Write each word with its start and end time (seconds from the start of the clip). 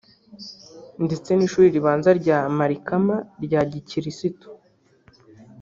ndetse 1.05 1.29
n’ishuri 1.33 1.67
ribanza 1.75 2.09
rya 2.19 2.37
Malikama 2.57 3.15
rya 3.45 3.61
gikirisitu 3.71 4.47